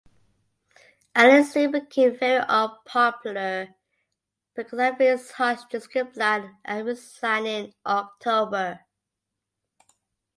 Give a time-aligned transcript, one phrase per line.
[1.13, 3.75] Allen soon became very unpopular
[4.55, 8.79] because of his harsh discipline and resigned in October.